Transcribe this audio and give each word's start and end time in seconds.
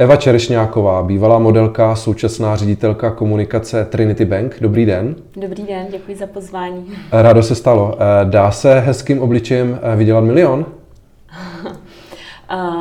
Eva 0.00 0.16
Čerešňáková, 0.16 1.02
bývalá 1.02 1.38
modelka, 1.38 1.94
současná 1.94 2.56
ředitelka 2.56 3.10
komunikace 3.10 3.84
Trinity 3.84 4.24
Bank. 4.24 4.56
Dobrý 4.60 4.86
den. 4.86 5.16
Dobrý 5.36 5.62
den, 5.62 5.86
děkuji 5.90 6.16
za 6.16 6.26
pozvání. 6.26 6.86
Rádo 7.12 7.42
se 7.42 7.54
stalo. 7.54 7.98
Dá 8.24 8.50
se 8.50 8.80
hezkým 8.80 9.22
obličejem 9.22 9.80
vydělat 9.96 10.20
milion? 10.20 10.66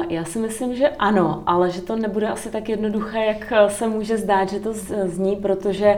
Já 0.09 0.23
si 0.23 0.39
myslím, 0.39 0.75
že 0.75 0.89
ano, 0.89 1.43
ale 1.45 1.71
že 1.71 1.81
to 1.81 1.95
nebude 1.95 2.27
asi 2.27 2.49
tak 2.49 2.69
jednoduché, 2.69 3.25
jak 3.25 3.53
se 3.67 3.87
může 3.87 4.17
zdát, 4.17 4.49
že 4.49 4.59
to 4.59 4.73
zní, 5.05 5.35
protože 5.35 5.97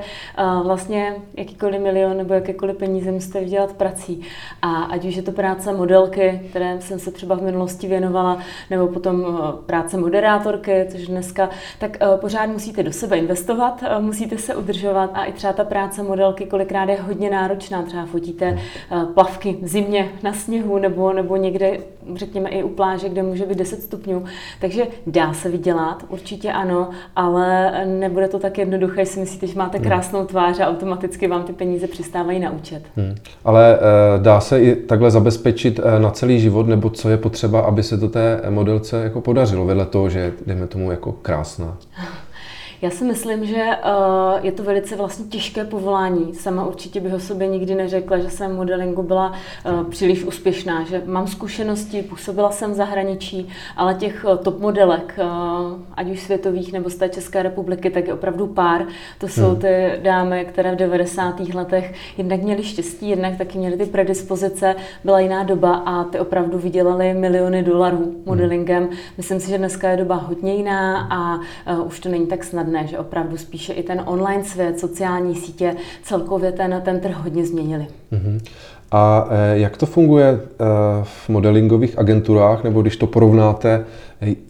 vlastně 0.64 1.16
jakýkoliv 1.38 1.82
milion 1.82 2.18
nebo 2.18 2.34
jakékoliv 2.34 2.78
peníze 2.78 3.12
musíte 3.12 3.40
vydělat 3.40 3.74
prací. 3.74 4.22
A 4.62 4.84
ať 4.84 5.06
už 5.06 5.16
je 5.16 5.22
to 5.22 5.32
práce 5.32 5.74
modelky, 5.74 6.42
které 6.50 6.82
jsem 6.82 7.00
se 7.00 7.12
třeba 7.12 7.36
v 7.36 7.42
minulosti 7.42 7.88
věnovala, 7.88 8.38
nebo 8.70 8.88
potom 8.88 9.40
práce 9.66 9.98
moderátorky, 9.98 10.86
což 10.92 11.08
dneska, 11.08 11.50
tak 11.80 11.98
pořád 12.22 12.46
musíte 12.46 12.84
do 12.84 12.92
sebe 12.92 13.18
investovat, 13.18 13.84
musíte 14.00 14.38
se 14.38 14.56
udržovat 14.56 15.10
a 15.14 15.24
i 15.24 15.32
třeba 15.32 15.54
ta 15.54 15.64
práce 15.64 16.04
modelky 16.04 16.46
kolikrát 16.46 16.90
je 16.90 17.02
hodně 17.02 17.30
náročná. 17.30 17.82
Třeba 17.84 18.06
fotíte 18.06 18.60
plavky 19.14 19.58
v 19.62 19.68
zimě 19.68 20.10
na 20.24 20.34
sněhu 20.34 20.78
nebo, 20.78 21.14
nebo 21.14 21.36
někde, 21.36 21.78
řekněme, 22.16 22.50
i 22.50 22.64
u 22.64 22.70
pláže, 22.70 23.10
kde 23.10 23.24
může 23.24 23.46
být 23.46 23.58
10 23.68 23.84
stupňů. 23.84 24.24
Takže 24.62 24.84
dá 25.08 25.34
se 25.34 25.50
vydělat, 25.50 26.04
určitě 26.10 26.52
ano, 26.52 26.90
ale 27.16 27.72
nebude 27.86 28.28
to 28.28 28.40
tak 28.40 28.58
jednoduché, 28.58 29.02
jestli 29.02 29.22
myslíte, 29.22 29.48
že 29.48 29.60
máte 29.60 29.78
hmm. 29.78 29.88
krásnou 29.88 30.26
tvář 30.26 30.60
a 30.60 30.68
automaticky 30.68 31.28
vám 31.28 31.44
ty 31.44 31.54
peníze 31.54 31.88
přistávají 31.88 32.40
na 32.40 32.52
účet. 32.52 32.84
Hmm. 32.96 33.16
Ale 33.46 33.76
e, 33.76 33.80
dá 34.20 34.40
se 34.40 34.62
i 34.62 34.76
takhle 34.76 35.12
zabezpečit 35.12 35.80
e, 35.80 36.00
na 36.00 36.12
celý 36.12 36.40
život, 36.40 36.68
nebo 36.68 36.90
co 36.90 37.10
je 37.10 37.18
potřeba, 37.18 37.60
aby 37.60 37.84
se 37.84 37.98
to 37.98 38.10
té 38.10 38.42
modelce 38.50 39.04
jako 39.04 39.22
podařilo, 39.22 39.66
vedle 39.66 39.86
toho, 39.86 40.10
že 40.10 40.34
dejme 40.46 40.68
tomu 40.68 40.92
jako 40.92 41.12
krásná? 41.12 41.78
Já 42.82 42.90
si 42.90 43.04
myslím, 43.04 43.46
že 43.46 43.56
uh, 43.56 44.46
je 44.46 44.52
to 44.52 44.64
velice 44.64 44.96
vlastně 44.96 45.26
těžké 45.26 45.66
povolání. 45.66 46.34
Sama 46.36 46.66
určitě 46.66 47.00
bych 47.00 47.14
o 47.14 47.20
sobě 47.20 47.48
nikdy 47.48 47.76
neřekla, 47.76 48.18
že 48.18 48.30
jsem 48.30 48.56
modelingu 48.56 49.04
byla 49.04 49.32
uh, 49.32 49.90
příliš 49.90 50.24
úspěšná, 50.24 50.84
že 50.84 51.02
mám 51.06 51.28
zkušenosti, 51.28 52.02
působila 52.02 52.52
jsem 52.52 52.72
v 52.72 52.76
zahraničí, 52.76 53.50
ale 53.78 53.94
těch 53.94 54.26
uh, 54.26 54.38
top 54.38 54.60
modelek, 54.60 55.20
uh, 55.20 55.80
ať 55.94 56.10
už 56.10 56.20
světových 56.20 56.74
nebo 56.74 56.90
z 56.90 56.96
té 56.96 57.10
České 57.10 57.44
republiky, 57.44 57.90
tak 57.90 58.08
je 58.08 58.14
opravdu 58.14 58.48
pár. 58.48 58.86
To 59.18 59.28
jsou 59.28 59.50
hmm. 59.50 59.60
ty 59.60 60.00
dámy, 60.02 60.46
které 60.50 60.72
v 60.72 60.76
90. 60.76 61.40
letech 61.40 61.94
jednak 62.18 62.42
měly 62.42 62.64
štěstí, 62.64 63.10
jednak 63.10 63.38
taky 63.38 63.58
měly 63.58 63.78
ty 63.78 63.86
predispozice, 63.86 64.76
byla 65.04 65.20
jiná 65.20 65.44
doba 65.44 65.76
a 65.76 66.04
ty 66.04 66.20
opravdu 66.20 66.58
vydělaly 66.58 67.14
miliony 67.14 67.64
dolarů 67.64 67.98
hmm. 67.98 68.24
modelingem. 68.26 68.90
Myslím 69.18 69.40
si, 69.40 69.50
že 69.50 69.58
dneska 69.58 69.90
je 69.90 69.98
doba 69.98 70.16
hodně 70.16 70.56
jiná 70.56 71.08
a 71.12 71.36
uh, 71.74 71.88
už 71.88 72.00
to 72.00 72.10
není 72.10 72.28
tak 72.28 72.44
snadné 72.44 72.67
snadné, 72.68 72.88
že 72.88 72.98
opravdu 72.98 73.38
spíše 73.38 73.74
i 73.74 73.84
ten 73.84 74.04
online 74.06 74.44
svět, 74.44 74.80
sociální 74.80 75.36
sítě, 75.36 75.76
celkově 76.04 76.52
ten, 76.52 76.82
ten 76.86 77.00
trh 77.00 77.16
hodně 77.16 77.46
změnili. 77.46 77.88
Mm-hmm. 78.12 78.40
A 78.92 79.28
eh, 79.30 79.60
jak 79.60 79.78
to 79.78 79.86
funguje 79.86 80.28
eh, 80.28 80.66
v 81.04 81.30
modelingových 81.30 82.00
agenturách, 82.00 82.64
nebo 82.64 82.82
když 82.82 82.98
to 82.98 83.08
porovnáte, 83.08 83.86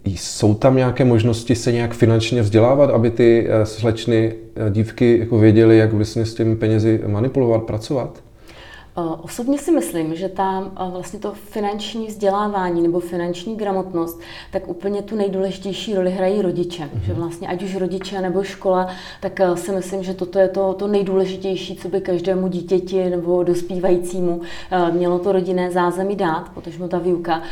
jsou 0.04 0.54
tam 0.54 0.76
nějaké 0.76 1.04
možnosti 1.04 1.54
se 1.54 1.72
nějak 1.72 1.94
finančně 1.94 2.42
vzdělávat, 2.42 2.90
aby 2.90 3.10
ty 3.10 3.46
eh, 3.48 3.66
slečny, 3.66 4.34
dívky 4.70 5.18
jako 5.18 5.38
věděly, 5.38 5.78
jak 5.78 5.92
vlastně 5.92 6.26
s 6.26 6.34
těmi 6.34 6.56
penězi 6.56 7.00
manipulovat, 7.06 7.62
pracovat? 7.62 8.22
Eh, 8.98 9.16
osobně 9.22 9.58
si 9.58 9.72
myslím, 9.72 10.14
že 10.14 10.28
tam 10.28 10.72
eh, 10.76 10.90
vlastně 10.90 11.18
to 11.18 11.32
finanční 11.32 12.06
vzdělávání 12.06 12.82
nebo 12.82 13.00
finanční 13.00 13.56
gramotnost, 13.56 14.20
tak 14.50 14.68
úplně 14.68 15.02
tu 15.02 15.16
nejdůležitější 15.16 15.94
roli 15.94 16.10
hrají 16.10 16.42
rodiče. 16.42 16.82
Mm-hmm. 16.82 17.00
Že 17.02 17.12
vlastně 17.12 17.48
ať 17.48 17.62
už 17.62 17.76
rodiče 17.76 18.20
nebo 18.20 18.42
škola, 18.42 18.88
tak 19.20 19.40
eh, 19.40 19.56
si 19.56 19.72
myslím, 19.72 20.02
že 20.02 20.14
toto 20.14 20.38
je 20.38 20.48
to, 20.48 20.72
to 20.74 20.86
nejdůležitější, 20.86 21.76
co 21.76 21.88
by 21.88 22.00
každému 22.00 22.48
dítěti 22.48 23.10
nebo 23.10 23.42
dospívajícímu 23.42 24.40
mělo 24.90 25.18
to 25.18 25.32
rodinné 25.32 25.70
zázemí 25.70 26.16
dát, 26.16 26.48
protože 26.54 26.78
mu 26.78 26.88
ta 26.88 26.98
výuka. 26.98 27.42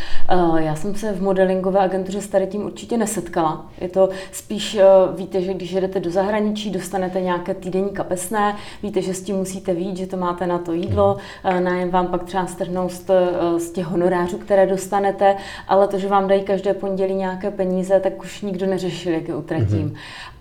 Já 0.56 0.74
jsem 0.74 0.94
se 0.94 1.12
v 1.12 1.22
modelingové 1.22 1.80
agentuře 1.80 2.20
s 2.20 2.28
tady 2.28 2.46
tím 2.46 2.64
určitě 2.64 2.96
nesetkala. 2.96 3.66
Je 3.80 3.88
to 3.88 4.08
spíš, 4.32 4.78
víte, 5.16 5.42
že 5.42 5.54
když 5.54 5.72
jedete 5.72 6.00
do 6.00 6.10
zahraničí, 6.10 6.70
dostanete 6.70 7.20
nějaké 7.20 7.54
týdenní 7.54 7.90
kapesné, 7.90 8.56
víte, 8.82 9.02
že 9.02 9.14
s 9.14 9.22
tím 9.22 9.36
musíte 9.36 9.74
vít, 9.74 9.96
že 9.96 10.06
to 10.06 10.16
máte 10.16 10.46
na 10.46 10.58
to 10.58 10.72
jídlo, 10.72 11.16
Eh, 11.35 11.35
nájem 11.44 11.90
vám 11.90 12.06
pak 12.06 12.24
třeba 12.24 12.46
strhnou 12.46 12.88
z, 12.88 13.10
eh, 13.10 13.60
z 13.60 13.70
těch 13.70 13.86
honorářů, 13.86 14.38
které 14.38 14.66
dostanete, 14.66 15.36
ale 15.68 15.88
to, 15.88 15.98
že 15.98 16.08
vám 16.08 16.28
dají 16.28 16.42
každé 16.42 16.74
pondělí 16.74 17.14
nějaké 17.14 17.50
peníze, 17.50 18.00
tak 18.00 18.22
už 18.22 18.42
nikdo 18.42 18.66
neřešil, 18.66 19.12
jak 19.12 19.28
je 19.28 19.36
utratím. 19.36 19.88
Mm-hmm. 19.88 19.96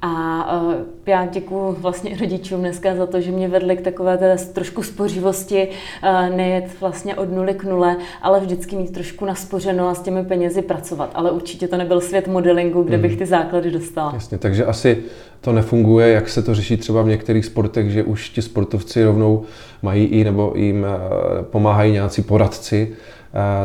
A 0.08 0.62
uh, 0.62 0.74
já 1.06 1.26
děkuji 1.26 1.76
vlastně 1.80 2.18
rodičům 2.20 2.60
dneska 2.60 2.96
za 2.96 3.06
to, 3.06 3.22
že 3.22 3.32
mě 3.32 3.48
vedli 3.48 3.78
k 3.78 3.82
takové 3.82 4.18
té 4.18 4.38
trošku 4.54 4.84
spořivosti, 4.84 5.68
uh, 6.04 6.36
nejet 6.36 6.82
vlastně 6.82 7.16
od 7.16 7.32
nuly 7.32 7.54
k 7.54 7.64
nule, 7.64 7.98
ale 8.22 8.40
vždycky 8.40 8.76
mít 8.76 8.94
trošku 8.94 9.26
naspořeno 9.26 9.88
a 9.88 9.96
s 9.96 10.02
těmi 10.02 10.26
penězi 10.26 10.62
pracovat. 10.62 11.12
Ale 11.14 11.32
určitě 11.32 11.68
to 11.68 11.78
nebyl 11.78 12.02
svět 12.02 12.28
modelingu, 12.28 12.84
kde 12.84 12.98
bych 12.98 13.18
ty 13.18 13.26
základy 13.26 13.72
dostala. 13.72 14.12
Jasně, 14.14 14.38
takže 14.38 14.66
asi 14.66 15.04
to 15.42 15.52
nefunguje, 15.52 16.08
jak 16.08 16.30
se 16.30 16.42
to 16.42 16.56
řeší 16.56 16.78
třeba 16.78 17.02
v 17.02 17.08
některých 17.08 17.46
sportech, 17.46 17.92
že 17.92 18.04
už 18.04 18.30
ti 18.30 18.42
sportovci 18.42 19.04
rovnou 19.04 19.44
mají 19.82 20.06
i 20.06 20.24
nebo 20.24 20.54
jim 20.56 20.86
eh, 20.86 21.44
pomáhají 21.44 21.92
nějací 21.92 22.22
poradci, 22.22 22.96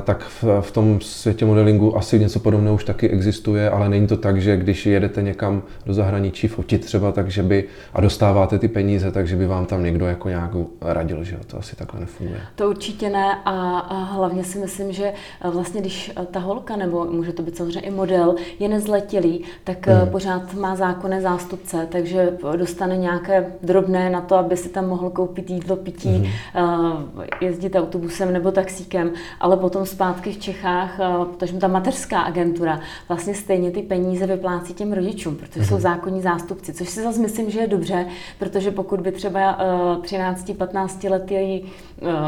tak 0.05 0.23
v, 0.23 0.45
v 0.61 0.71
tom 0.71 1.01
světě 1.01 1.47
modelingu 1.47 1.97
asi 1.97 2.19
něco 2.19 2.41
podobného 2.41 2.75
už 2.75 2.85
taky 2.85 3.09
existuje, 3.09 3.71
ale 3.71 3.89
není 3.89 4.07
to 4.07 4.17
tak, 4.17 4.41
že 4.41 4.57
když 4.57 4.87
jedete 4.87 5.23
někam 5.23 5.63
do 5.87 5.95
zahraničí 5.95 6.49
fotit 6.49 6.85
třeba, 6.85 7.13
takže 7.13 7.43
by 7.43 7.65
a 7.95 8.01
dostáváte 8.01 8.59
ty 8.59 8.69
peníze, 8.69 9.11
takže 9.11 9.37
by 9.37 9.47
vám 9.47 9.67
tam 9.67 9.85
někdo 9.85 10.07
jako 10.07 10.29
nějak 10.29 10.51
radil, 10.81 11.25
že 11.25 11.39
to 11.47 11.59
asi 11.59 11.77
takhle 11.77 12.01
nefunguje. 12.01 12.41
To 12.55 12.69
určitě 12.69 13.09
ne 13.09 13.35
a, 13.45 13.79
a 13.79 13.95
hlavně 13.95 14.45
si 14.45 14.59
myslím, 14.59 14.93
že 14.93 15.05
eh, 15.41 15.51
vlastně 15.51 15.81
když 15.81 16.13
eh, 16.17 16.27
ta 16.27 16.41
holka, 16.41 16.77
nebo 16.77 17.05
může 17.05 17.33
to 17.33 17.43
být 17.43 17.57
samozřejmě 17.57 17.81
i 17.81 17.91
model, 17.91 18.35
je 18.59 18.69
nezletilý, 18.69 19.45
tak 19.65 19.87
hmm. 19.87 20.09
pořád 20.09 20.55
má 20.55 20.77
zákonné 20.77 21.21
zástupce, 21.21 21.87
takže 21.91 22.33
dostane 22.57 22.97
nějaké 22.97 23.47
drobné 23.63 24.11
na 24.11 24.21
to, 24.21 24.37
aby 24.37 24.57
si 24.57 24.69
tam 24.69 24.89
mohl 24.89 25.11
koupit 25.11 25.51
jídlo, 25.51 25.77
pití, 25.77 26.31
hmm. 26.55 27.11
jezdit 27.41 27.75
autobusem 27.75 28.33
nebo 28.33 28.53
taxíkem, 28.53 29.13
ale 29.41 29.57
potom 29.61 29.87
zpátky 29.87 30.33
v 30.33 30.39
Čechách, 30.39 31.01
eh, 31.01 31.25
protože 31.39 31.53
ta 31.59 31.69
mateřská 31.69 32.21
agentura 32.21 32.81
vlastně 33.09 33.35
stejně 33.35 33.71
ty 33.71 33.83
peníze 33.83 34.27
vyplácí 34.27 34.75
těm 34.75 34.93
rodičům, 34.93 35.37
protože 35.37 35.61
mm-hmm. 35.61 35.69
jsou 35.69 35.75
mhm. 35.75 35.83
zákonní 35.83 36.23
zástupci, 36.23 36.73
což 36.73 36.89
si 36.89 37.03
zase 37.03 37.21
myslím, 37.21 37.51
že 37.51 37.61
je 37.61 37.67
dobře, 37.67 38.07
protože 38.39 38.71
pokud 38.71 39.01
by 39.01 39.13
třeba 39.13 39.59
13-15 40.03 40.89
eh, 41.05 41.09
letý 41.09 41.35
eh, 41.35 41.63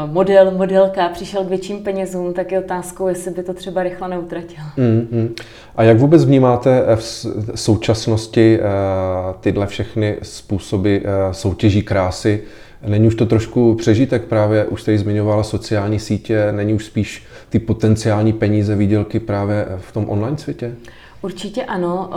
model, 0.05 0.51
modelka 0.51 1.09
přišel 1.09 1.43
k 1.43 1.49
větším 1.49 1.83
penězům, 1.83 2.33
tak 2.33 2.51
je 2.51 2.59
otázkou, 2.59 3.07
jestli 3.07 3.31
by 3.31 3.43
to 3.43 3.53
třeba 3.53 3.83
rychle 3.83 4.09
neutratil. 4.09 4.63
Mm-hmm. 4.77 5.29
A 5.75 5.83
jak 5.83 5.99
vůbec 5.99 6.25
vnímáte 6.25 6.83
v 6.95 7.25
současnosti 7.55 8.59
tyhle 9.39 9.67
všechny 9.67 10.17
způsoby 10.21 10.97
soutěží 11.31 11.81
krásy, 11.81 12.43
Není 12.87 13.07
už 13.07 13.15
to 13.15 13.25
trošku 13.25 13.75
přežitek 13.75 14.23
právě, 14.23 14.65
už 14.65 14.81
jste 14.81 14.97
zmiňovala 14.97 15.43
sociální 15.43 15.99
sítě, 15.99 16.51
není 16.51 16.73
už 16.73 16.85
spíš 16.85 17.23
ty 17.49 17.59
potenciální 17.59 18.33
peníze, 18.33 18.75
výdělky 18.75 19.19
právě 19.19 19.65
v 19.77 19.91
tom 19.91 20.09
online 20.09 20.37
světě? 20.37 20.75
Určitě 21.23 21.65
ano. 21.65 22.09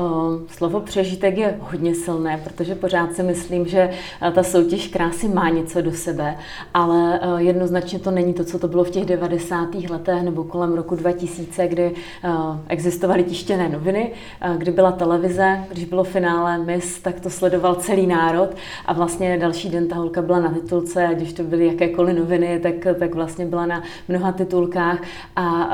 Slovo 0.48 0.80
přežitek 0.80 1.38
je 1.38 1.58
hodně 1.60 1.94
silné, 1.94 2.40
protože 2.44 2.74
pořád 2.74 3.12
si 3.12 3.22
myslím, 3.22 3.66
že 3.66 3.90
ta 4.34 4.42
soutěž 4.42 4.88
krásy 4.88 5.28
má 5.28 5.48
něco 5.48 5.80
do 5.82 5.92
sebe, 5.92 6.36
ale 6.74 7.20
jednoznačně 7.36 7.98
to 7.98 8.10
není 8.10 8.34
to, 8.34 8.44
co 8.44 8.58
to 8.58 8.68
bylo 8.68 8.84
v 8.84 8.90
těch 8.90 9.04
90. 9.04 9.74
letech 9.74 10.22
nebo 10.22 10.44
kolem 10.44 10.74
roku 10.74 10.97
2000, 10.97 11.68
kdy 11.68 11.94
existovaly 12.68 13.24
tištěné 13.24 13.68
noviny, 13.68 14.12
kdy 14.58 14.70
byla 14.70 14.92
televize, 14.92 15.64
když 15.72 15.84
bylo 15.84 16.04
finále 16.04 16.59
Miss, 16.59 17.00
tak 17.00 17.20
to 17.20 17.30
sledoval 17.30 17.74
celý 17.74 18.06
národ 18.06 18.48
a 18.86 18.92
vlastně 18.92 19.38
další 19.38 19.70
den 19.70 19.88
ta 19.88 19.97
holka 19.97 20.22
byla 20.22 20.41
na 20.41 20.50
titulce, 20.50 21.06
ať 21.06 21.22
už 21.22 21.32
to 21.32 21.42
byly 21.42 21.66
jakékoliv 21.66 22.16
noviny, 22.16 22.60
tak, 22.62 22.98
tak 22.98 23.14
vlastně 23.14 23.47
byla 23.47 23.66
na 23.66 23.82
mnoha 24.09 24.32
titulkách 24.32 24.98
a 25.36 25.70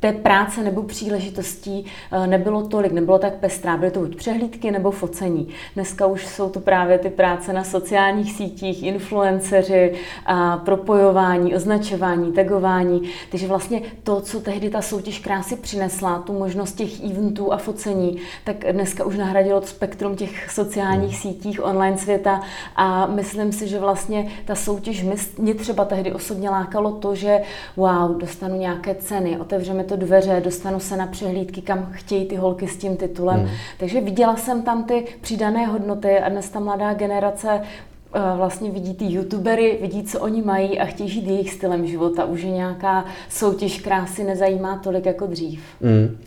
té 0.00 0.12
práce 0.12 0.62
nebo 0.62 0.82
příležitostí 0.82 1.84
eh, 2.12 2.26
nebylo 2.26 2.62
tolik, 2.62 2.92
nebylo 2.92 3.18
tak 3.18 3.34
pestrá. 3.34 3.76
Byly 3.76 3.90
to 3.90 4.00
buď 4.00 4.16
přehlídky 4.16 4.70
nebo 4.70 4.90
focení. 4.90 5.48
Dneska 5.74 6.06
už 6.06 6.26
jsou 6.26 6.50
to 6.50 6.60
právě 6.60 6.98
ty 6.98 7.10
práce 7.10 7.52
na 7.52 7.64
sociálních 7.64 8.32
sítích, 8.32 8.82
influenceři, 8.82 9.92
a 10.26 10.56
propojování, 10.56 11.54
označování, 11.54 12.32
tagování. 12.32 13.02
Takže 13.30 13.46
vlastně 13.46 13.82
to, 14.02 14.20
co 14.20 14.40
tehdy 14.40 14.70
ta 14.70 14.82
soutěž 14.82 15.18
krásy 15.18 15.56
přinesla, 15.56 16.18
tu 16.18 16.32
možnost 16.32 16.72
těch 16.72 17.04
eventů 17.04 17.52
a 17.52 17.56
focení, 17.56 18.18
tak 18.44 18.56
dneska 18.72 19.04
už 19.04 19.16
nahradilo 19.16 19.62
spektrum 19.62 20.16
těch 20.16 20.50
sociálních 20.50 21.24
hmm. 21.24 21.32
sítích, 21.32 21.64
online 21.64 21.98
světa 21.98 22.40
a 22.76 23.06
myslím 23.06 23.52
si, 23.52 23.68
že 23.68 23.78
vlastně 23.78 24.28
ta 24.44 24.54
soutěž 24.54 25.04
mě 25.38 25.54
třeba 25.54 25.84
tehdy 25.84 26.12
osobně 26.12 26.50
lákalo 26.50 26.92
to, 26.92 27.14
že 27.14 27.40
wow, 27.76 28.18
dostanu 28.18 28.56
nějaké 28.56 28.94
ceny, 28.94 29.38
otevřeme 29.40 29.84
to 29.90 29.96
dveře, 29.96 30.40
dostanu 30.44 30.80
se 30.80 30.96
na 30.96 31.06
přehlídky, 31.06 31.62
kam 31.62 31.88
chtějí 31.92 32.26
ty 32.26 32.36
holky 32.36 32.68
s 32.68 32.76
tím 32.76 32.96
titulem. 32.96 33.40
Hmm. 33.40 33.48
Takže 33.78 34.00
viděla 34.00 34.36
jsem 34.36 34.62
tam 34.62 34.84
ty 34.84 35.04
přidané 35.20 35.66
hodnoty 35.66 36.18
a 36.18 36.28
dnes 36.28 36.50
ta 36.50 36.60
mladá 36.60 36.94
generace 36.94 37.60
eh, 37.60 38.20
vlastně 38.36 38.70
vidí 38.70 38.94
ty 38.94 39.04
youtubery, 39.04 39.78
vidí, 39.82 40.02
co 40.02 40.20
oni 40.20 40.42
mají 40.42 40.80
a 40.80 40.84
chtějí 40.84 41.08
žít 41.08 41.26
jejich 41.26 41.52
stylem 41.52 41.86
života. 41.86 42.24
Už 42.24 42.42
je 42.42 42.50
nějaká 42.50 43.04
soutěž 43.28 43.80
krásy 43.80 44.24
nezajímá 44.24 44.80
tolik 44.84 45.06
jako 45.06 45.26
dřív. 45.26 45.60
Hmm. 45.82 46.18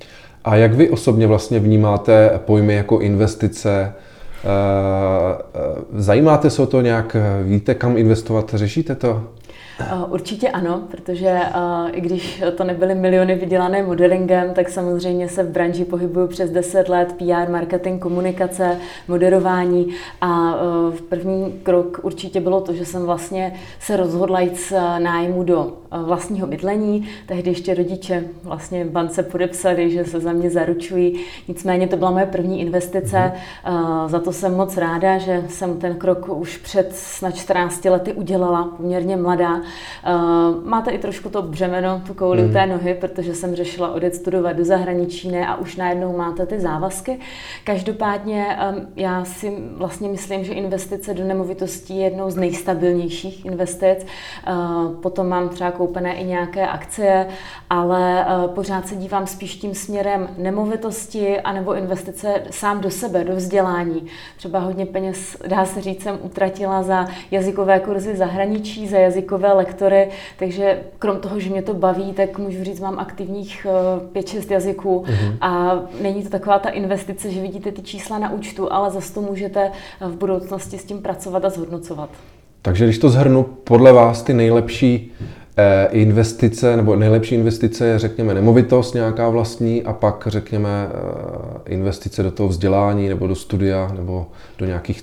A 0.44 0.56
jak 0.56 0.74
vy 0.74 0.90
osobně 0.90 1.28
vlastně 1.28 1.60
vnímáte 1.60 2.40
pojmy 2.46 2.74
jako 2.74 3.00
investice? 3.00 3.94
Eh, 3.94 4.48
eh, 5.56 6.02
zajímáte 6.02 6.50
se 6.50 6.62
o 6.62 6.66
to 6.66 6.82
nějak? 6.82 7.16
Víte, 7.44 7.76
kam 7.76 7.98
investovat? 7.98 8.52
Řešíte 8.54 8.96
to? 8.96 9.24
Určitě 10.10 10.50
ano, 10.50 10.82
protože 10.92 11.40
i 11.92 12.02
když 12.02 12.44
to 12.56 12.64
nebyly 12.64 12.96
miliony 12.96 13.36
vydělané 13.36 13.84
modelingem, 13.84 14.54
tak 14.54 14.70
samozřejmě 14.70 15.30
se 15.30 15.44
v 15.44 15.50
branži 15.50 15.86
pohybuju 15.86 16.28
přes 16.28 16.52
10 16.52 16.90
let, 16.90 17.16
PR, 17.18 17.52
marketing, 17.52 18.02
komunikace, 18.02 18.78
moderování 19.08 19.88
a 20.22 20.56
v 20.92 21.02
první 21.02 21.60
krok 21.64 22.00
určitě 22.04 22.42
bylo 22.42 22.62
to, 22.62 22.74
že 22.74 22.86
jsem 22.86 23.06
vlastně 23.06 23.54
se 23.80 23.98
rozhodla 23.98 24.40
jít 24.40 24.60
z 24.60 24.74
nájmu 25.00 25.44
do 25.44 25.78
vlastního 26.06 26.48
bydlení. 26.48 27.08
Tehdy 27.26 27.52
ještě 27.52 27.74
rodiče 27.74 28.24
vlastně 28.44 28.86
v 28.86 28.90
bance 28.90 29.24
podepsali, 29.24 29.92
že 29.92 30.06
se 30.06 30.20
za 30.20 30.32
mě 30.32 30.50
zaručují. 30.50 31.20
Nicméně 31.48 31.88
to 31.88 31.98
byla 31.98 32.12
moje 32.12 32.26
první 32.26 32.62
investice. 32.62 33.32
Mm. 33.70 34.10
Za 34.10 34.20
to 34.20 34.32
jsem 34.32 34.56
moc 34.56 34.78
ráda, 34.78 35.18
že 35.18 35.44
jsem 35.50 35.78
ten 35.78 35.96
krok 35.96 36.30
už 36.30 36.58
před 36.58 36.96
snad 36.96 37.36
14 37.36 37.86
lety 37.86 38.14
udělala, 38.14 38.64
poměrně 38.78 39.18
mladá. 39.18 39.63
Máte 40.64 40.92
i 40.92 40.98
trošku 40.98 41.30
to 41.30 41.42
břemeno, 41.42 42.02
tu 42.08 42.14
kouli 42.14 42.42
mm. 42.42 42.50
u 42.50 42.54
té 42.54 42.66
nohy, 42.66 42.94
protože 42.94 43.36
jsem 43.36 43.56
řešila 43.56 43.94
odjet 43.94 44.16
studovat 44.16 44.54
do 44.54 44.66
zahraničí, 44.66 45.32
ne, 45.32 45.48
a 45.48 45.56
už 45.56 45.76
najednou 45.76 46.18
máte 46.18 46.46
ty 46.46 46.60
závazky. 46.60 47.20
Každopádně 47.64 48.58
já 48.96 49.26
si 49.26 49.58
vlastně 49.78 50.10
myslím, 50.10 50.44
že 50.44 50.54
investice 50.54 51.14
do 51.14 51.24
nemovitostí 51.24 51.98
je 51.98 52.04
jednou 52.04 52.30
z 52.30 52.36
nejstabilnějších 52.36 53.46
investic. 53.46 54.06
Potom 55.02 55.28
mám 55.28 55.50
třeba 55.50 55.72
koupené 55.72 56.16
i 56.16 56.24
nějaké 56.24 56.68
akcie, 56.68 57.28
ale 57.70 58.26
eh, 58.26 58.48
pořád 58.48 58.88
se 58.88 58.96
dívám 58.96 59.28
spíš 59.28 59.56
tím 59.56 59.76
směrem 59.76 60.30
nemovitosti 60.38 61.42
anebo 61.42 61.76
investice 61.76 62.42
sám 62.50 62.82
do 62.82 62.92
sebe, 62.92 63.24
do 63.24 63.36
vzdělání. 63.36 64.06
Třeba 64.38 64.60
hodně 64.60 64.86
peněz, 64.86 65.38
dá 65.48 65.66
se 65.66 65.82
říct, 65.82 66.04
jsem 66.04 66.20
utratila 66.22 66.84
za 66.84 67.08
jazykové 67.32 67.80
kurzy 67.80 68.16
zahraničí, 68.16 68.88
za 68.88 68.98
jazykové 68.98 69.53
lektory, 69.54 70.10
takže 70.40 70.80
krom 71.00 71.20
toho, 71.20 71.40
že 71.40 71.50
mě 71.50 71.62
to 71.62 71.74
baví, 71.74 72.14
tak 72.14 72.40
můžu 72.40 72.64
říct, 72.64 72.80
mám 72.80 73.00
aktivních 73.00 73.68
5-6 74.14 74.44
eh, 74.50 74.54
jazyků 74.54 75.06
mm-hmm. 75.08 75.38
a 75.42 75.80
není 76.02 76.24
to 76.24 76.30
taková 76.30 76.60
ta 76.60 76.70
investice, 76.70 77.32
že 77.32 77.42
vidíte 77.42 77.72
ty 77.72 77.82
čísla 77.82 78.20
na 78.20 78.32
účtu, 78.32 78.74
ale 78.74 78.92
zase 78.92 79.14
to 79.14 79.22
můžete 79.22 79.72
v 80.02 80.16
budoucnosti 80.16 80.78
s 80.78 80.86
tím 80.86 81.02
pracovat 81.02 81.46
a 81.46 81.50
zhodnocovat. 81.50 82.10
Takže 82.62 82.86
když 82.86 82.98
to 82.98 83.10
zhrnu, 83.10 83.44
podle 83.44 83.92
vás 83.92 84.24
ty 84.24 84.34
nejlepší 84.34 85.12
Eh, 85.58 85.88
investice, 85.92 86.76
nebo 86.78 86.96
nejlepší 86.96 87.36
investice 87.36 87.88
je, 87.88 88.00
řekněme, 88.00 88.34
nemovitost 88.34 88.94
nějaká 88.94 89.30
vlastní 89.30 89.84
a 89.84 89.94
pak, 89.94 90.28
řekněme, 90.28 90.70
eh, 90.70 91.74
investice 91.74 92.24
do 92.24 92.32
toho 92.32 92.50
vzdělání 92.50 93.10
nebo 93.10 93.28
do 93.28 93.36
studia 93.36 93.92
nebo 93.96 94.28
do 94.58 94.66
nějakých 94.66 95.02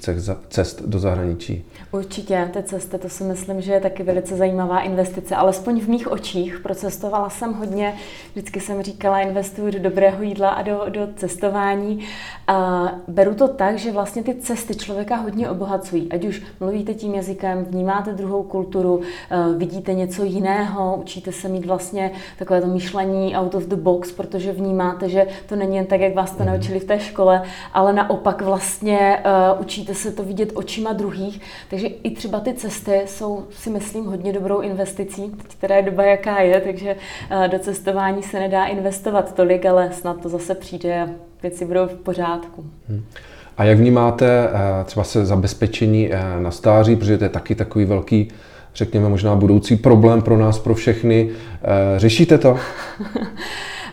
cest 0.49 0.82
do 0.87 0.99
zahraničí. 0.99 1.64
Určitě, 1.93 2.51
ty 2.53 2.63
cesty, 2.63 2.99
to 2.99 3.09
si 3.09 3.25
myslím, 3.25 3.61
že 3.61 3.73
je 3.73 3.81
taky 3.81 4.03
velice 4.03 4.37
zajímavá 4.37 4.81
investice, 4.81 5.37
alespoň 5.37 5.81
v 5.81 5.89
mých 5.89 6.13
očích. 6.13 6.61
Procestovala 6.61 7.31
jsem 7.31 7.53
hodně, 7.53 7.95
vždycky 8.33 8.61
jsem 8.61 8.83
říkala, 8.83 9.21
investuju 9.21 9.71
do 9.71 9.79
dobrého 9.79 10.23
jídla 10.23 10.49
a 10.49 10.63
do, 10.63 10.85
do 10.89 11.09
cestování. 11.17 12.07
A 12.47 12.89
beru 13.09 13.35
to 13.35 13.49
tak, 13.49 13.79
že 13.79 13.93
vlastně 13.93 14.23
ty 14.23 14.35
cesty 14.35 14.75
člověka 14.75 15.17
hodně 15.17 15.51
obohacují. 15.51 16.13
Ať 16.13 16.25
už 16.25 16.43
mluvíte 16.61 16.95
tím 16.95 17.15
jazykem, 17.15 17.65
vnímáte 17.65 18.13
druhou 18.13 18.43
kulturu, 18.43 19.01
eh, 19.31 19.37
vidíte 19.57 19.95
něco 19.95 20.25
jiného, 20.25 20.97
učíte 21.01 21.33
se 21.33 21.49
mít 21.49 21.67
vlastně 21.67 22.11
takové 22.39 22.61
to 22.61 22.67
myšlení 22.67 23.37
out 23.37 23.55
of 23.55 23.63
the 23.63 23.77
box, 23.77 24.13
protože 24.13 24.53
vnímáte, 24.53 25.09
že 25.09 25.27
to 25.47 25.57
není 25.57 25.77
jen 25.77 25.87
tak, 25.87 26.01
jak 26.01 26.15
vás 26.15 26.31
to 26.31 26.43
mhm. 26.43 26.53
naučili 26.53 26.81
v 26.81 26.85
té 26.85 27.01
škole, 27.01 27.43
ale 27.73 27.93
naopak 27.93 28.43
vlastně 28.43 29.23
uh, 29.55 29.61
učíte 29.61 29.95
se 29.95 30.13
to 30.13 30.23
vidět 30.23 30.53
očima 30.55 30.93
druhých. 30.93 31.41
Takže 31.71 31.80
i 31.87 32.11
třeba 32.11 32.41
ty 32.41 32.55
cesty 32.55 33.03
jsou, 33.06 33.44
si 33.50 33.71
myslím, 33.71 34.05
hodně 34.05 34.32
dobrou 34.32 34.61
investicí. 34.61 35.23
Teď 35.23 35.55
teda 35.55 35.77
je 35.77 35.82
doba, 35.82 36.05
jaká 36.05 36.41
je, 36.41 36.61
takže 36.61 36.97
uh, 37.37 37.49
do 37.49 37.59
cestování 37.59 38.23
se 38.23 38.41
nedá 38.41 38.65
investovat 38.65 39.35
tolik, 39.35 39.67
ale 39.67 39.91
snad 39.93 40.21
to 40.23 40.29
zase 40.29 40.55
přijde 40.55 41.03
a 41.03 41.09
věci 41.43 41.65
budou 41.65 41.87
v 41.87 41.94
pořádku. 41.94 42.65
Hmm. 42.88 43.05
A 43.59 43.65
jak 43.65 43.79
vnímáte 43.79 44.49
uh, 44.49 44.85
třeba 44.85 45.05
se 45.05 45.27
zabezpečení 45.27 46.11
na 46.38 46.50
stáří, 46.50 46.97
protože 46.97 47.19
to 47.19 47.25
je 47.25 47.31
taky 47.31 47.55
takový 47.55 47.85
velký 47.85 48.29
řekněme, 48.75 49.09
možná 49.09 49.35
budoucí 49.37 49.76
problém 49.76 50.23
pro 50.23 50.38
nás, 50.38 50.59
pro 50.59 50.75
všechny. 50.75 51.31
Řešíte 51.97 52.38
to? 52.38 52.59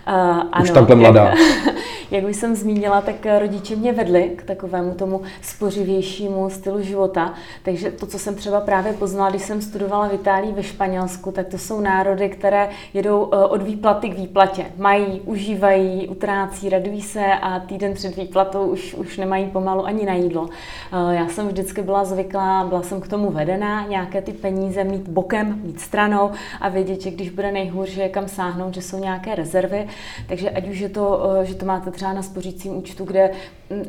Uh, 0.07 0.13
ano, 0.13 0.63
Už 0.63 0.69
takhle 0.69 0.95
mladá. 0.95 1.23
Jak, 1.25 1.37
jak 2.11 2.23
už 2.23 2.35
jsem 2.35 2.55
zmínila, 2.55 3.01
tak 3.01 3.15
rodiče 3.39 3.75
mě 3.75 3.93
vedli 3.93 4.31
k 4.35 4.43
takovému 4.43 4.93
tomu 4.93 5.21
spořivějšímu 5.41 6.49
stylu 6.49 6.81
života. 6.81 7.33
Takže 7.63 7.91
to, 7.91 8.07
co 8.07 8.19
jsem 8.19 8.35
třeba 8.35 8.61
právě 8.61 8.93
poznala, 8.93 9.29
když 9.29 9.41
jsem 9.41 9.61
studovala 9.61 10.07
v 10.07 10.13
Itálii 10.13 10.53
ve 10.53 10.63
Španělsku, 10.63 11.31
tak 11.31 11.47
to 11.47 11.57
jsou 11.57 11.81
národy, 11.81 12.29
které 12.29 12.69
jedou 12.93 13.29
eh, 13.33 13.37
od 13.37 13.61
výplaty 13.61 14.09
k 14.09 14.17
výplatě. 14.17 14.65
Mají, 14.77 15.21
užívají, 15.21 16.07
utrácí, 16.07 16.69
radují 16.69 17.01
se 17.01 17.25
a 17.41 17.59
týden 17.59 17.93
před 17.93 18.15
výplatou 18.15 18.65
už, 18.65 18.93
už 18.93 19.17
nemají 19.17 19.45
pomalu 19.45 19.85
ani 19.85 20.05
na 20.05 20.13
jídlo. 20.13 20.49
Eh, 20.49 21.15
já 21.15 21.27
jsem 21.27 21.47
vždycky 21.47 21.81
byla 21.81 22.05
zvyklá, 22.05 22.63
byla 22.63 22.81
jsem 22.81 23.01
k 23.01 23.07
tomu 23.07 23.31
vedená, 23.31 23.87
nějaké 23.87 24.21
ty 24.21 24.33
peníze 24.33 24.83
mít 24.83 25.07
bokem, 25.09 25.61
mít 25.63 25.79
stranou 25.79 26.31
a 26.61 26.69
vědět, 26.69 27.01
že 27.01 27.11
když 27.11 27.29
bude 27.29 27.51
nejhůř, 27.51 27.89
že 27.89 28.09
kam 28.09 28.27
sáhnout, 28.27 28.73
že 28.73 28.81
jsou 28.81 28.99
nějaké 28.99 29.35
rezervy. 29.35 29.87
Takže 30.27 30.49
ať 30.49 30.69
už 30.69 30.79
je 30.79 30.89
to, 30.89 31.31
eh, 31.41 31.45
že 31.45 31.55
to 31.55 31.65
máte 31.65 31.91
třeba 31.97 32.13
na 32.13 32.21
spořícím 32.21 32.77
účtu, 32.77 33.05
kde 33.05 33.31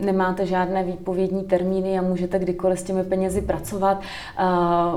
nemáte 0.00 0.46
žádné 0.46 0.84
výpovědní 0.84 1.42
termíny 1.42 1.98
a 1.98 2.02
můžete 2.02 2.38
kdykoliv 2.38 2.80
s 2.80 2.82
těmi 2.82 3.04
penězi 3.04 3.42
pracovat. 3.42 4.00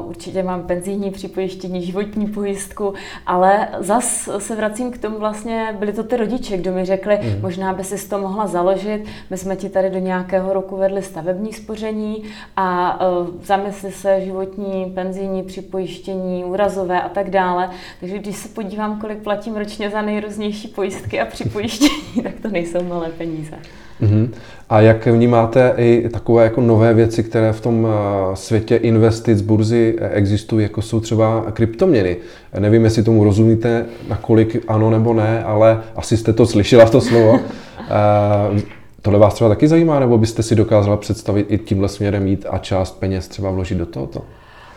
Určitě 0.05 0.43
mám 0.43 0.63
penzijní 0.63 1.11
připojištění, 1.11 1.85
životní 1.85 2.27
pojistku, 2.27 2.93
ale 3.27 3.67
zas 3.79 4.29
se 4.37 4.55
vracím 4.55 4.91
k 4.91 4.97
tomu 4.97 5.19
vlastně, 5.19 5.75
byli 5.79 5.93
to 5.93 6.03
ty 6.03 6.17
rodiče, 6.17 6.57
kdo 6.57 6.71
mi 6.71 6.85
řekli, 6.85 7.19
mm. 7.21 7.41
možná 7.41 7.73
by 7.73 7.83
si 7.83 8.09
to 8.09 8.17
mohla 8.17 8.47
založit, 8.47 9.05
my 9.29 9.37
jsme 9.37 9.55
ti 9.55 9.69
tady 9.69 9.89
do 9.89 9.99
nějakého 9.99 10.53
roku 10.53 10.77
vedli 10.77 11.01
stavební 11.01 11.53
spoření 11.53 12.23
a 12.55 12.99
uh, 13.01 13.27
zamysli 13.43 13.91
se 13.91 14.21
životní, 14.21 14.91
penzijní 14.95 15.43
připojištění, 15.43 16.45
úrazové 16.45 17.01
a 17.01 17.09
tak 17.09 17.29
dále. 17.29 17.69
Takže 17.99 18.19
když 18.19 18.35
se 18.35 18.49
podívám, 18.49 18.99
kolik 18.99 19.17
platím 19.17 19.55
ročně 19.55 19.89
za 19.89 20.01
nejrůznější 20.01 20.67
pojistky 20.67 21.21
a 21.21 21.25
připojištění, 21.25 22.23
tak 22.23 22.33
to 22.41 22.47
nejsou 22.47 22.83
malé 22.83 23.00
peníze. 23.09 23.55
Mm-hmm. 24.01 24.29
A 24.69 24.81
jak 24.81 25.05
vnímáte 25.07 25.73
i 25.77 26.09
takové 26.09 26.43
jako 26.43 26.61
nové 26.61 26.93
věci, 26.93 27.23
které 27.23 27.53
v 27.53 27.61
tom 27.61 27.87
eh, 27.87 28.35
světě 28.35 28.75
investic 28.75 29.41
burzy 29.41 29.95
eh, 29.99 30.09
existují, 30.09 30.63
jako 30.63 30.81
jsou 30.81 30.99
třeba 30.99 31.45
kryptoměny? 31.53 32.17
Nevím, 32.59 32.83
jestli 32.83 33.03
tomu 33.03 33.23
rozumíte, 33.23 33.85
nakolik 34.09 34.63
ano 34.67 34.89
nebo 34.89 35.13
ne, 35.13 35.43
ale 35.43 35.81
asi 35.95 36.17
jste 36.17 36.33
to 36.33 36.45
slyšela, 36.45 36.89
to 36.89 37.01
slovo. 37.01 37.39
Eh, 37.79 38.61
tohle 39.01 39.19
vás 39.19 39.33
třeba 39.33 39.49
taky 39.49 39.67
zajímá, 39.67 39.99
nebo 39.99 40.17
byste 40.17 40.43
si 40.43 40.55
dokázala 40.55 40.97
představit 40.97 41.45
i 41.49 41.57
tímhle 41.57 41.89
směrem 41.89 42.27
jít 42.27 42.45
a 42.49 42.57
část 42.57 42.99
peněz 42.99 43.27
třeba 43.27 43.51
vložit 43.51 43.77
do 43.77 43.85
tohoto? 43.85 44.21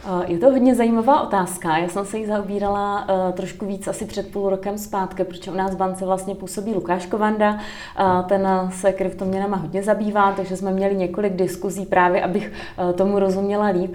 Eh, 0.06 0.32
je 0.32 0.38
to 0.38 0.50
hodně 0.50 0.74
zajímavá 0.74 1.22
otázka. 1.22 1.78
Já 1.78 1.88
jsem 1.88 2.04
se 2.04 2.18
jí 2.18 2.26
zaobírala 2.26 3.08
uh, 3.08 3.32
trošku 3.32 3.66
víc 3.66 3.88
asi 3.88 4.04
před 4.04 4.32
půl 4.32 4.50
rokem 4.50 4.78
zpátky, 4.78 5.24
protože 5.24 5.50
u 5.50 5.54
nás 5.54 5.74
v 5.74 5.76
bance 5.76 6.04
vlastně 6.04 6.34
působí 6.34 6.74
Lukáš 6.74 7.06
Kovanda. 7.06 7.52
Uh, 7.52 8.28
ten 8.28 8.48
se 8.72 8.92
kryptoměnama 8.92 9.56
hodně 9.56 9.82
zabývá, 9.82 10.32
takže 10.32 10.56
jsme 10.56 10.70
měli 10.70 10.96
několik 10.96 11.36
diskuzí 11.36 11.86
právě, 11.86 12.22
abych 12.22 12.52
tomu 12.94 13.18
rozuměla 13.18 13.66
líp. 13.66 13.94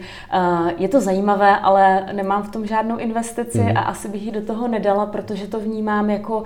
Je 0.77 0.87
to 0.87 1.01
zajímavé, 1.01 1.57
ale 1.57 2.05
nemám 2.11 2.43
v 2.43 2.51
tom 2.51 2.65
žádnou 2.65 2.97
investici 2.97 3.59
mm. 3.59 3.77
a 3.77 3.81
asi 3.81 4.07
bych 4.07 4.23
ji 4.23 4.31
do 4.31 4.41
toho 4.41 4.67
nedala, 4.67 5.05
protože 5.05 5.47
to 5.47 5.59
vnímám 5.59 6.09
jako 6.09 6.43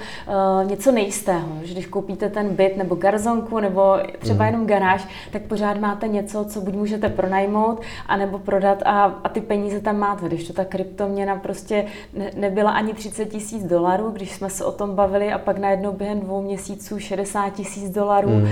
něco 0.64 0.92
nejistého. 0.92 1.48
Že 1.64 1.74
když 1.74 1.86
koupíte 1.86 2.30
ten 2.30 2.56
byt 2.56 2.78
nebo 2.78 2.96
garzonku 2.96 3.60
nebo 3.60 3.98
třeba 4.20 4.44
mm. 4.44 4.52
jenom 4.52 4.68
garáž, 4.68 5.08
tak 5.32 5.42
pořád 5.42 5.80
máte 5.80 6.08
něco, 6.08 6.46
co 6.46 6.62
buď 6.62 6.74
můžete 6.74 7.10
pronajmout, 7.10 7.82
anebo 8.08 8.40
prodat 8.40 8.84
a, 8.86 9.20
a 9.24 9.30
ty 9.30 9.42
peníze 9.54 9.80
tam 9.80 10.00
máte, 10.00 10.28
když 10.28 10.48
to 10.48 10.54
ta 10.54 10.66
kryptoměna 10.66 11.36
prostě 11.36 11.86
ne, 12.14 12.32
nebyla 12.36 12.72
ani 12.72 12.94
30 12.94 13.26
tisíc 13.26 13.64
dolarů, 13.64 14.10
když 14.10 14.32
jsme 14.32 14.50
se 14.50 14.66
o 14.66 14.72
tom 14.72 14.96
bavili 14.96 15.32
a 15.32 15.38
pak 15.38 15.58
najednou 15.58 15.92
během 15.92 16.20
dvou 16.20 16.42
měsíců 16.42 17.00
60 17.00 17.50
tisíc 17.50 17.90
dolarů, 17.90 18.30
mm. 18.30 18.48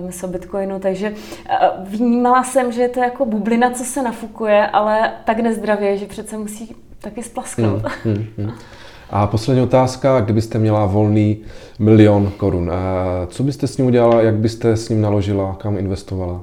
uh, 0.00 0.10
se 0.10 0.26
o 0.26 0.28
bitcoinu, 0.28 0.78
takže 0.78 1.10
uh, 1.10 1.88
vnímala 1.88 2.44
jsem, 2.44 2.72
že 2.72 2.82
je 2.82 2.88
to 2.88 3.00
jako 3.00 3.24
bublina, 3.24 3.70
co 3.70 3.84
se 3.84 4.02
nafukuje, 4.02 4.66
ale 4.66 5.12
tak 5.24 5.38
nezdravě, 5.38 5.96
že 5.96 6.06
přece 6.06 6.38
musí 6.38 6.74
taky 7.00 7.22
splasknout. 7.22 7.82
Mm, 8.04 8.12
mm, 8.12 8.26
mm. 8.36 8.50
A 9.10 9.26
poslední 9.26 9.62
otázka, 9.62 10.20
kdybyste 10.20 10.58
měla 10.58 10.86
volný 10.86 11.38
milion 11.78 12.32
korun, 12.36 12.72
co 13.28 13.42
byste 13.42 13.66
s 13.66 13.76
ním 13.76 13.86
udělala, 13.86 14.22
jak 14.22 14.34
byste 14.34 14.76
s 14.76 14.88
ním 14.88 15.00
naložila, 15.00 15.56
kam 15.60 15.78
investovala? 15.78 16.40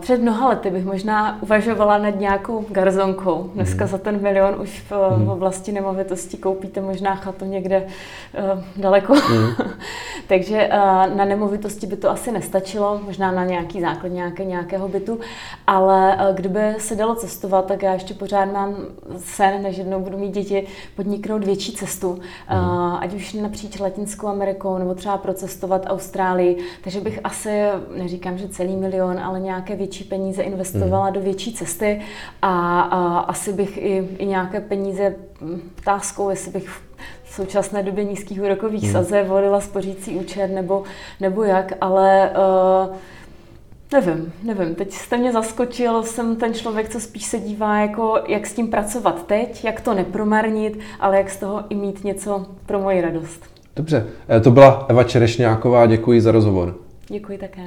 Před 0.00 0.20
mnoha 0.20 0.48
lety 0.48 0.70
bych 0.70 0.84
možná 0.84 1.42
uvažovala 1.42 1.98
nad 1.98 2.20
nějakou 2.20 2.64
garzonkou. 2.68 3.50
Dneska 3.54 3.84
mm. 3.84 3.90
za 3.90 3.98
ten 3.98 4.22
milion 4.22 4.60
už 4.60 4.80
v, 4.90 4.92
mm. 5.16 5.26
v 5.26 5.30
oblasti 5.30 5.72
nemovitostí 5.72 6.36
koupíte 6.36 6.80
možná 6.80 7.14
chatu 7.14 7.44
někde 7.44 7.86
uh, 7.86 8.62
daleko. 8.76 9.14
Mm. 9.14 9.70
Takže 10.28 10.68
na 11.14 11.24
nemovitosti 11.24 11.86
by 11.86 11.96
to 11.96 12.10
asi 12.10 12.32
nestačilo, 12.32 13.00
možná 13.04 13.32
na 13.32 13.44
nějaký 13.44 13.80
základ 13.80 14.08
nějaké, 14.08 14.44
nějakého 14.44 14.88
bytu, 14.88 15.20
ale 15.66 16.18
kdyby 16.34 16.60
se 16.78 16.94
dalo 16.94 17.14
cestovat, 17.14 17.66
tak 17.66 17.82
já 17.82 17.92
ještě 17.92 18.14
pořád 18.14 18.44
mám 18.44 18.76
sen, 19.16 19.62
než 19.62 19.76
jednou 19.76 20.00
budu 20.00 20.18
mít 20.18 20.34
děti, 20.34 20.66
podniknout 20.96 21.44
větší 21.44 21.72
cestu, 21.72 22.18
mm. 22.50 22.96
ať 23.00 23.14
už 23.14 23.32
napříč 23.32 23.78
Latinskou 23.78 24.26
Amerikou 24.26 24.78
nebo 24.78 24.94
třeba 24.94 25.18
procestovat 25.18 25.86
Austrálii. 25.88 26.58
Takže 26.84 27.00
bych 27.00 27.20
asi, 27.24 27.60
neříkám, 27.96 28.38
že 28.38 28.48
celý 28.48 28.76
milion, 28.76 29.18
ale 29.18 29.40
nějak 29.40 29.61
nějaké 29.62 29.76
větší 29.76 30.04
peníze 30.04 30.42
investovala 30.42 31.04
hmm. 31.04 31.14
do 31.14 31.20
větší 31.20 31.52
cesty 31.52 32.00
a, 32.42 32.80
a 32.80 33.18
asi 33.18 33.52
bych 33.52 33.78
i, 33.78 34.08
i 34.18 34.26
nějaké 34.26 34.60
peníze 34.60 35.14
ptáskou, 35.74 36.30
jestli 36.30 36.50
bych 36.50 36.68
v 37.24 37.34
současné 37.34 37.82
době 37.82 38.04
nízkých 38.04 38.42
úrokových 38.42 38.82
hmm. 38.82 38.92
sazeb 38.92 39.28
volila 39.28 39.60
spořící 39.60 40.16
účet 40.16 40.46
nebo, 40.46 40.82
nebo 41.20 41.42
jak, 41.42 41.72
ale 41.80 42.30
uh, 42.88 42.96
Nevím, 43.92 44.32
nevím. 44.42 44.74
Teď 44.74 44.92
jste 44.92 45.16
mě 45.16 45.32
zaskočil, 45.32 46.02
jsem 46.02 46.36
ten 46.36 46.54
člověk, 46.54 46.88
co 46.88 47.00
spíš 47.00 47.24
se 47.24 47.38
dívá, 47.38 47.78
jako 47.78 48.18
jak 48.28 48.46
s 48.46 48.54
tím 48.54 48.68
pracovat 48.68 49.26
teď, 49.26 49.64
jak 49.64 49.80
to 49.80 49.94
nepromarnit, 49.94 50.78
ale 51.00 51.16
jak 51.16 51.30
z 51.30 51.36
toho 51.36 51.64
i 51.68 51.74
mít 51.74 52.04
něco 52.04 52.46
pro 52.66 52.80
moji 52.80 53.00
radost. 53.00 53.44
Dobře, 53.76 54.06
eh, 54.28 54.40
to 54.40 54.50
byla 54.50 54.86
Eva 54.88 55.04
Čerešňáková, 55.04 55.86
děkuji 55.86 56.20
za 56.20 56.32
rozhovor. 56.32 56.74
Děkuji 57.08 57.38
také. 57.38 57.62